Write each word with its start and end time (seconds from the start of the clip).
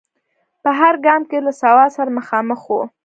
په 0.63 0.69
هر 0.79 0.93
ګام 1.05 1.21
کې 1.29 1.37
له 1.47 1.51
سوال 1.61 1.89
سره 1.97 2.15
مخامخ 2.19 2.61
و. 2.69 2.73